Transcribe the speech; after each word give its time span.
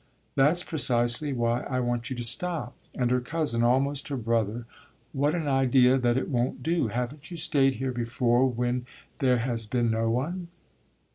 "That's 0.33 0.63
precisely 0.63 1.31
why 1.31 1.61
I 1.65 1.79
want 1.79 2.09
you 2.09 2.15
to 2.15 2.23
stop. 2.23 2.75
And 2.95 3.11
her 3.11 3.21
cousin, 3.21 3.61
almost 3.61 4.07
her 4.07 4.17
brother: 4.17 4.65
what 5.13 5.35
an 5.35 5.47
idea 5.47 5.99
that 5.99 6.17
it 6.17 6.27
won't 6.27 6.63
do! 6.63 6.87
Haven't 6.87 7.29
you 7.29 7.37
stayed 7.37 7.75
here 7.75 7.91
before 7.91 8.49
when 8.49 8.87
there 9.19 9.37
has 9.37 9.67
been 9.67 9.91
no 9.91 10.09
one?" 10.09 10.47